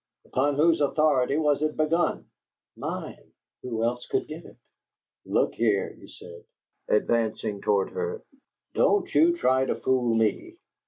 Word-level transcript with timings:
"Upon 0.25 0.55
whose 0.55 0.81
authority 0.81 1.37
was 1.37 1.61
it 1.61 1.77
begun?" 1.77 2.25
"Mine. 2.75 3.21
Who 3.61 3.83
else 3.83 4.07
could 4.07 4.27
give 4.27 4.45
it?" 4.45 4.57
"Look 5.27 5.53
here," 5.53 5.89
he 5.93 6.07
said, 6.07 6.43
advancing 6.89 7.61
toward 7.61 7.91
her, 7.91 8.23
"don't 8.73 9.13
you 9.13 9.37
try 9.37 9.65
to 9.65 9.75
fool 9.75 10.15
me! 10.15 10.55